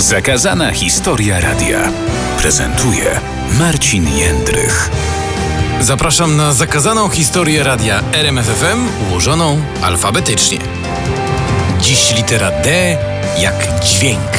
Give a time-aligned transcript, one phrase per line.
[0.00, 1.92] Zakazana historia radia
[2.38, 3.20] prezentuje
[3.58, 4.90] Marcin Jędrych.
[5.80, 10.58] Zapraszam na zakazaną historię radia RMFFM ułożoną alfabetycznie.
[11.80, 12.96] Dziś litera D
[13.38, 14.30] jak dźwięk.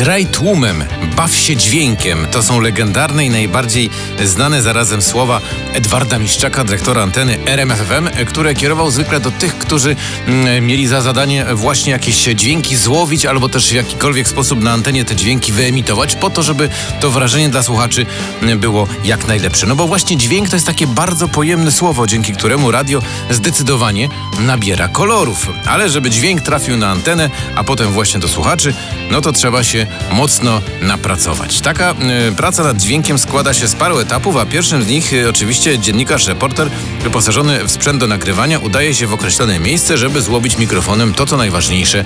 [0.00, 0.84] Graj tłumem,
[1.16, 2.26] baw się dźwiękiem.
[2.30, 3.90] To są legendarne i najbardziej
[4.24, 5.40] znane zarazem słowa
[5.74, 11.46] Edwarda Miszczaka, dyrektora anteny RMFFM, które kierował zwykle do tych, którzy mm, mieli za zadanie
[11.54, 16.30] właśnie jakieś dźwięki złowić albo też w jakikolwiek sposób na antenie te dźwięki wyemitować, po
[16.30, 16.68] to, żeby
[17.00, 18.06] to wrażenie dla słuchaczy
[18.42, 19.66] mm, było jak najlepsze.
[19.66, 24.08] No bo właśnie dźwięk to jest takie bardzo pojemne słowo, dzięki któremu radio zdecydowanie
[24.38, 25.48] nabiera kolorów.
[25.66, 28.74] Ale żeby dźwięk trafił na antenę, a potem właśnie do słuchaczy,
[29.10, 31.60] no to trzeba się mocno napracować.
[31.60, 31.94] Taka
[32.28, 35.78] y, praca nad dźwiękiem składa się z paru etapów, a pierwszym z nich y, oczywiście
[35.78, 36.70] dziennikarz, reporter
[37.02, 41.36] wyposażony w sprzęt do nagrywania udaje się w określone miejsce, żeby złowić mikrofonem to, co
[41.36, 42.04] najważniejsze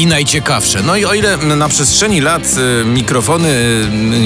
[0.00, 0.82] i najciekawsze.
[0.82, 2.42] No i o ile na przestrzeni lat
[2.82, 3.48] y, mikrofony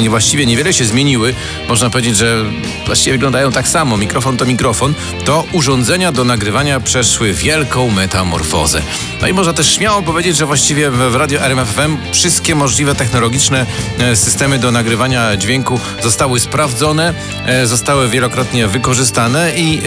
[0.05, 1.35] y, właściwie niewiele się zmieniły,
[1.69, 2.45] można powiedzieć, że
[2.87, 8.83] właściwie wyglądają tak samo, mikrofon to mikrofon, to urządzenia do nagrywania przeszły wielką metamorfozę.
[9.21, 13.67] No i można też śmiało powiedzieć, że właściwie w radio RMFFM wszystkie możliwe technologiczne
[13.99, 17.15] e, systemy do nagrywania dźwięku zostały sprawdzone,
[17.47, 19.83] e, zostały wielokrotnie wykorzystane i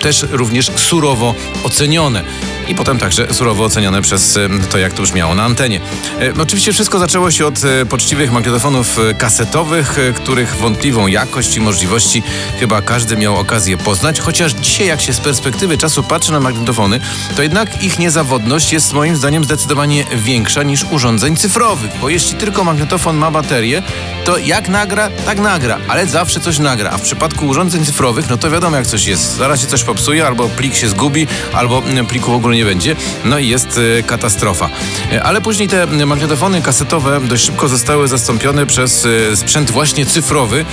[0.00, 2.24] też również surowo ocenione
[2.70, 4.38] i potem także surowo ocenione przez
[4.70, 5.80] to, jak to brzmiało na antenie.
[6.20, 12.22] E, oczywiście wszystko zaczęło się od e, poczciwych magnetofonów kasetowych, których wątpliwą jakość i możliwości
[12.60, 17.00] chyba każdy miał okazję poznać, chociaż dzisiaj jak się z perspektywy czasu patrzy na magnetofony,
[17.36, 22.64] to jednak ich niezawodność jest moim zdaniem zdecydowanie większa niż urządzeń cyfrowych, bo jeśli tylko
[22.64, 23.82] magnetofon ma baterię,
[24.24, 28.36] to jak nagra, tak nagra, ale zawsze coś nagra, a w przypadku urządzeń cyfrowych, no
[28.36, 29.36] to wiadomo jak coś jest.
[29.36, 32.96] Zaraz się coś popsuje, albo plik się zgubi, albo pliku w ogóle nie będzie.
[33.24, 34.70] No i jest e, katastrofa.
[35.12, 40.64] E, ale później te magnetofony kasetowe dość szybko zostały zastąpione przez e, sprzęt właśnie cyfrowy,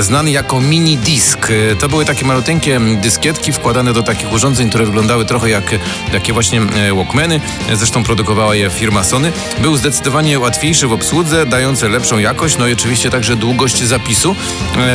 [0.00, 1.48] znany jako mini disk.
[1.78, 5.74] To były takie maluteńkie dyskietki wkładane do takich urządzeń, które wyglądały trochę jak
[6.12, 6.60] takie właśnie
[6.96, 7.40] Walkmany.
[7.74, 9.32] Zresztą produkowała je firma Sony.
[9.62, 14.36] Był zdecydowanie łatwiejszy w obsłudze, dający lepszą jakość, no i oczywiście także długość zapisu.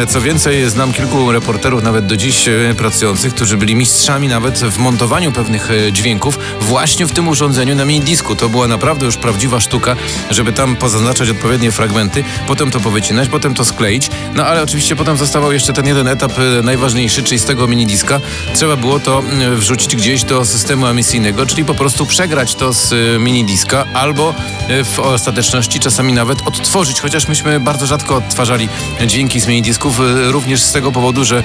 [0.08, 5.32] Co więcej, znam kilku reporterów nawet do dziś pracujących, którzy byli mistrzami nawet w montowaniu
[5.32, 8.36] pewnych dźwięków właśnie w tym urządzeniu na mini disku.
[8.36, 9.96] To była naprawdę już prawdziwa sztuka,
[10.30, 14.10] żeby tam pozaznaczać odpowiednie fragmenty, potem to powycinać, potem to skleić.
[14.36, 17.86] No ale oczywiście potem zostawał jeszcze ten jeden etap e, najważniejszy, czyli z tego mini
[17.86, 18.20] diska
[18.56, 22.94] trzeba było to e, wrzucić gdzieś do systemu emisyjnego, czyli po prostu przegrać to z
[22.94, 24.34] e, mini diska albo
[24.84, 28.70] w ostateczności czasami nawet odtworzyć, chociaż myśmy bardzo rzadko odtwarzali
[29.08, 30.00] dźwięki z mini disków,
[30.32, 31.44] również z tego powodu, że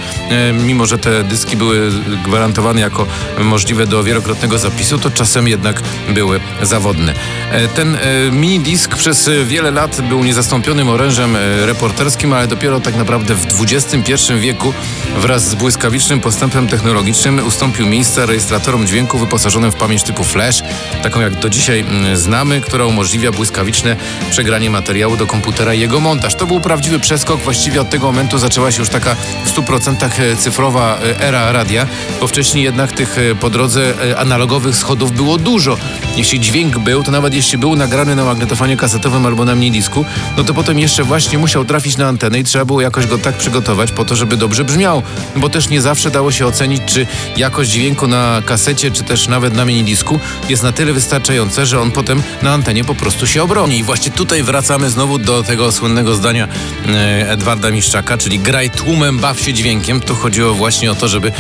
[0.53, 1.93] mimo, że te dyski były
[2.25, 3.07] gwarantowane jako
[3.39, 7.15] możliwe do wielokrotnego zapisu, zapisu, to czasem jednak były zawodne.
[7.51, 7.99] E, ten e,
[8.33, 13.47] mini disk przez wiele lat był niezastąpionym orężem e, reporterskim, ale dopiero tak naprawdę w
[13.61, 14.73] XXI wieku
[15.17, 20.63] wraz z błyskawicznym postępem technologicznym ustąpił miejsce rejestratorom dźwięku wyposażonym w pamięć typu flash,
[21.03, 23.97] taką jak do dzisiaj znamy, która umożliwia błyskawiczne
[24.31, 26.35] przegranie materiału do komputera i jego montaż.
[26.35, 29.15] To był prawdziwy przeskok, właściwie od tego momentu zaczęła się już taka
[29.45, 31.87] w 100% cyfrowa era radia,
[32.21, 35.77] bo wcześniej jednak tych po drodze analogowych schodów było dużo.
[36.17, 40.05] Jeśli dźwięk był, to nawet jeśli był nagrany na magnetofonie kasetowym albo na minidisku,
[40.37, 43.35] no to potem jeszcze właśnie musiał trafić na antenę i trzeba było jakoś go tak
[43.35, 45.03] przygotować po to, żeby dobrze brzmiał.
[45.37, 47.07] Bo też nie zawsze dało się ocenić, czy
[47.37, 51.91] jakość dźwięku na kasecie, czy też nawet na minidisku jest na tyle wystarczająca, że on
[51.91, 53.79] potem na antenie po prostu się obroni.
[53.79, 56.49] I właśnie tutaj wracamy znowu do tego słynnego zdania
[56.89, 60.01] e, Edwarda Miszczaka, czyli graj tłumem, baw się dźwiękiem.
[60.01, 61.33] Tu chodziło właśnie o to, żeby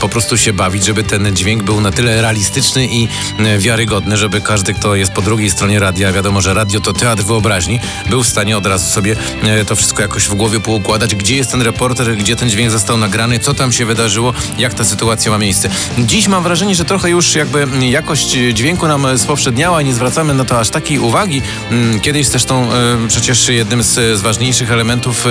[0.00, 3.08] po prostu się bawić, żeby ten dźwięk był na tyle realistyczny, i
[3.38, 7.22] e, wiarygodny, żeby każdy, kto jest po drugiej stronie radia, wiadomo, że radio to teatr
[7.22, 7.80] wyobraźni,
[8.10, 11.50] był w stanie od razu sobie e, to wszystko jakoś w głowie poukładać, gdzie jest
[11.50, 15.38] ten reporter, gdzie ten dźwięk został nagrany, co tam się wydarzyło, jak ta sytuacja ma
[15.38, 15.68] miejsce.
[15.98, 20.44] Dziś mam wrażenie, że trochę już jakby jakość dźwięku nam spowszedniała i nie zwracamy na
[20.44, 21.42] to aż takiej uwagi.
[21.70, 25.26] Mm, kiedyś zresztą e, przecież jednym z ważniejszych elementów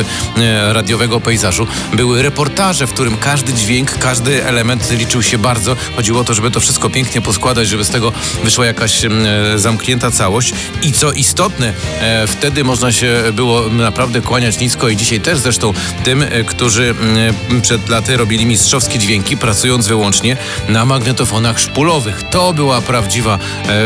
[0.71, 5.75] radiowego pejzażu były reportaże, w którym każdy dźwięk, każdy element liczył się bardzo.
[5.95, 8.12] Chodziło o to, żeby to wszystko pięknie poskładać, żeby z tego
[8.44, 9.10] wyszła jakaś e,
[9.56, 10.54] zamknięta całość.
[10.81, 15.74] I co istotne, e, wtedy można się było naprawdę kłaniać nisko i dzisiaj też zresztą
[16.04, 20.38] tym, e, którzy mm, przed laty robili mistrzowskie dźwięki, pracując wyłącznie
[20.70, 22.24] na magnetofonach szpulowych.
[22.31, 23.40] To była prawdziwa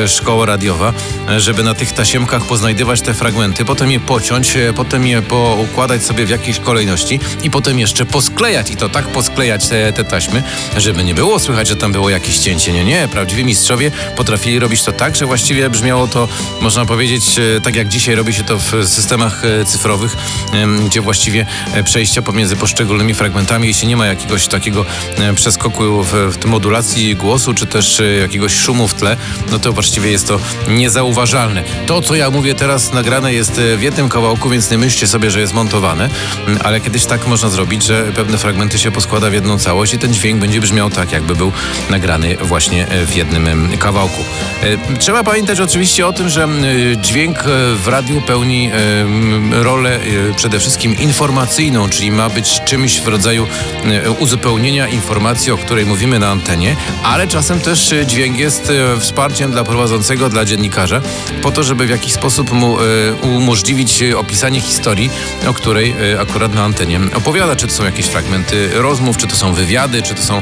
[0.07, 0.93] szkoła radiowa,
[1.37, 6.29] żeby na tych tasiemkach poznajdywać te fragmenty, potem je pociąć, potem je poukładać sobie w
[6.29, 8.71] jakiejś kolejności i potem jeszcze posklejać.
[8.71, 10.43] I to tak posklejać te, te taśmy,
[10.77, 12.73] żeby nie było słychać, że tam było jakieś cięcie.
[12.73, 13.26] Nie, nie, prawda?
[13.27, 16.27] Prawdziwi mistrzowie potrafili robić to tak, że właściwie brzmiało to,
[16.61, 20.17] można powiedzieć, e, tak jak dzisiaj robi się to w systemach e, cyfrowych,
[20.85, 24.85] gdzie właściwie e, przejścia pomiędzy poszczególnymi fragmentami, jeśli nie ma jakiegoś takiego
[25.35, 29.17] przeskoku w, w tym modulacji głosu, czy też jakiegoś szumu w tle,
[29.51, 31.63] no to właściwie jest to niezauważalne.
[31.85, 35.39] To, co ja mówię teraz, nagrane jest w jednym kawałku, więc nie myślcie sobie, że
[35.39, 36.09] jest montowane,
[36.63, 40.13] ale kiedyś tak można zrobić, że pewne fragmenty się poskłada w jedną całość i ten
[40.13, 41.51] dźwięk będzie brzmiał tak, jakby był
[41.89, 44.23] nagrany właśnie w jednym kawałku.
[44.63, 46.47] E, Trzeba pamiętać oczywiście o tym, że e,
[46.97, 47.43] dźwięk e,
[47.75, 48.71] w radiu pełni
[49.51, 49.99] rolę
[50.35, 53.47] przede wszystkim informacyjną, czyli ma być czymś w rodzaju
[54.19, 60.29] uzupełnienia informacji, o której mówimy na antenie, ale czasem też dźwięk jest wsparciem dla prowadzącego,
[60.29, 61.01] dla dziennikarza,
[61.41, 62.77] po to, żeby w jakiś sposób mu
[63.21, 65.09] umożliwić opisanie historii,
[65.47, 67.55] o której akurat na antenie opowiada.
[67.55, 70.41] Czy to są jakieś fragmenty rozmów, czy to są wywiady, czy to są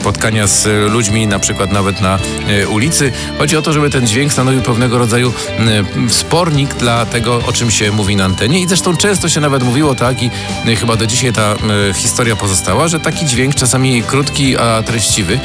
[0.00, 2.18] spotkania z ludźmi, na przykład nawet na
[2.48, 3.12] e, ulicy.
[3.38, 7.70] Chodzi o to, żeby ten dźwięk stanowił pewnego rodzaju m, wspornik dla tego, o czym
[7.70, 8.60] się mówi na antenie.
[8.60, 10.30] I zresztą często się nawet mówiło tak i
[10.66, 11.54] e, chyba do dzisiaj ta
[11.90, 15.38] e, historia pozostała, że taki dźwięk czasami krótki, a treściwy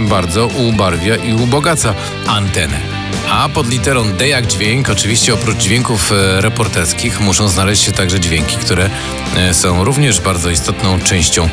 [0.00, 1.94] bardzo ubarwia i ubogaca
[2.26, 2.99] antenę.
[3.30, 8.20] A pod literą D jak dźwięk, oczywiście oprócz dźwięków e, reporterskich muszą znaleźć się także
[8.20, 8.90] dźwięki, które
[9.36, 11.48] e, są również bardzo istotną częścią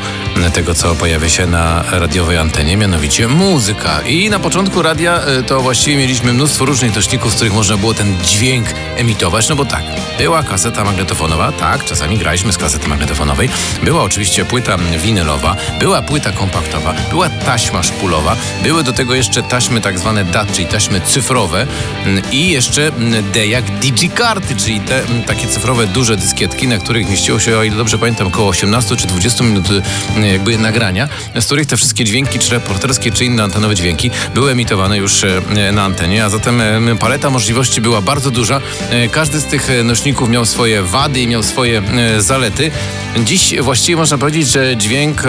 [0.54, 4.00] tego, co pojawia się na radiowej antenie, mianowicie muzyka.
[4.00, 7.94] I na początku radia e, to właściwie mieliśmy mnóstwo różnych nośników, z których można było
[7.94, 8.66] ten dźwięk
[8.96, 9.82] emitować, no bo tak,
[10.18, 13.48] była kaseta magnetofonowa, tak, czasami graliśmy z kasety magnetofonowej,
[13.82, 19.80] była oczywiście płyta winylowa, była płyta kompaktowa, była taśma szpulowa, były do tego jeszcze taśmy
[19.80, 25.04] tak zwane DAT, czyli taśmy cyfrowe mm, i jeszcze mm, D jak digikarty, czyli te
[25.04, 28.96] mm, takie cyfrowe duże dyskietki, na których mieściło się, o ile dobrze pamiętam, około 18
[28.96, 29.82] czy 20 minut y,
[30.32, 31.08] jakby nagrania,
[31.40, 35.72] z których te wszystkie dźwięki, czy reporterskie, czy inne antenowe dźwięki były emitowane już e,
[35.72, 38.60] na antenie, a zatem e, paleta możliwości była bardzo duża.
[38.90, 42.70] E, Każdy z tych e, nośników miał swoje wady i miał swoje e, zalety.
[43.24, 45.28] Dziś właściwie można powiedzieć, że dźwięk e,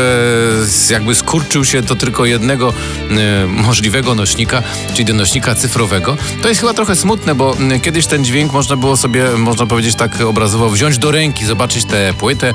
[0.94, 2.74] jakby skurczył się do tylko jednego
[3.12, 4.64] e, możliwego nośnika,
[4.94, 6.09] czyli do nośnika cyfrowego.
[6.42, 9.96] To jest chyba trochę smutne, bo m, kiedyś ten dźwięk można było sobie, można powiedzieć
[9.96, 12.54] tak obrazowo, wziąć do ręki, zobaczyć tę płytę, e,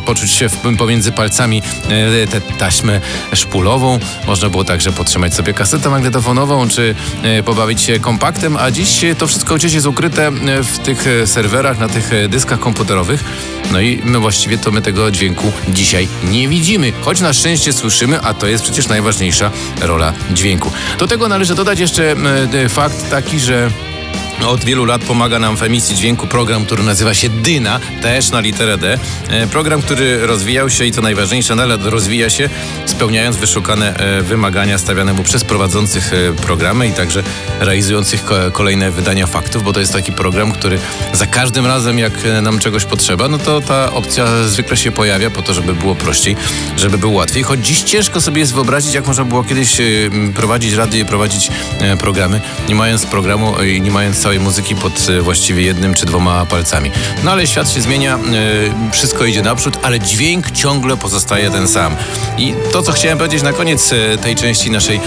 [0.00, 0.48] poczuć się
[0.78, 3.00] pomiędzy palcami e, tę taśmę
[3.32, 3.98] szpulową.
[4.26, 9.26] Można było także podtrzymać sobie kasetę magnetofonową, czy e, pobawić się kompaktem, a dziś to
[9.26, 10.30] wszystko gdzieś jest ukryte
[10.62, 13.24] w tych serwerach, na tych dyskach komputerowych.
[13.72, 18.20] No i my właściwie to my tego dźwięku dzisiaj nie widzimy, choć na szczęście słyszymy,
[18.20, 19.50] a to jest przecież najważniejsza
[19.80, 20.70] rola dźwięku.
[20.98, 22.12] Do tego należy dodać jeszcze
[22.64, 23.70] e, fakt taki, że
[24.44, 28.40] od wielu lat pomaga nam w emisji dźwięku program, który nazywa się Dyna, też na
[28.40, 28.98] literę D.
[29.28, 32.48] E, Program, który rozwijał się i co najważniejsze, nadal rozwija się,
[32.86, 37.22] spełniając wyszukane e, wymagania stawiane mu przez prowadzących e, programy i także
[37.60, 40.78] realizujących ko- kolejne wydania faktów, bo to jest taki program, który
[41.12, 42.12] za każdym razem, jak
[42.42, 46.36] nam czegoś potrzeba, no to ta opcja zwykle się pojawia po to, żeby było prościej,
[46.76, 47.42] żeby było łatwiej.
[47.42, 49.76] Choć dziś ciężko sobie jest wyobrazić, jak można było kiedyś
[50.34, 51.50] prowadzić radio i prowadzić
[52.00, 56.46] programy, nie mając programu i nie mając całej muzyki pod e, właściwie jednym czy dwoma
[56.46, 56.90] palcami.
[57.24, 61.96] No ale świat się zmienia, e, wszystko idzie naprzód, ale dźwięk ciągle pozostaje ten sam.
[62.38, 65.00] I to, co chciałem powiedzieć na koniec e, tej części naszej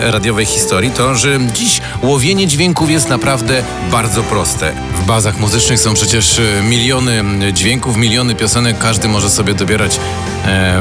[0.00, 4.72] radiowej historii, to, że dziś łowienie dźwięków jest naprawdę bardzo proste.
[5.02, 10.00] W bazach muzycznych są przecież miliony dźwięków, miliony piosenek, każdy może sobie dobierać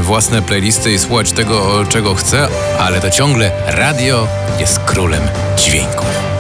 [0.02, 2.48] własne playlisty i słuchać tego, czego chce,
[2.80, 4.28] ale to ciągle radio
[4.60, 5.24] jest królem
[5.58, 6.33] dźwięków.